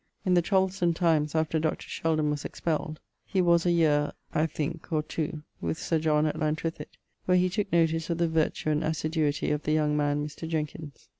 In 0.25 0.33
the 0.33 0.41
troublesome 0.41 0.95
times 0.95 1.35
after 1.35 1.59
Dr. 1.59 1.87
Sheldon 1.87 2.31
was 2.31 2.43
expelled, 2.43 2.99
he 3.23 3.39
was 3.39 3.67
a 3.67 3.71
yeare 3.71 4.13
(I 4.33 4.47
thinke) 4.47 4.91
or 4.91 5.03
two 5.03 5.43
with 5.61 5.77
Sir 5.77 5.99
John 5.99 6.25
at 6.25 6.35
Llantrithid, 6.39 6.87
where 7.25 7.37
he 7.37 7.51
tooke 7.51 7.71
notice 7.71 8.09
of 8.09 8.17
the 8.17 8.27
vertue 8.27 8.71
and 8.71 8.83
assiduity 8.83 9.51
of 9.51 9.61
the 9.61 9.73
young 9.73 9.95
man 9.95 10.25
Mr. 10.25 10.49
Jenkins. 10.49 11.07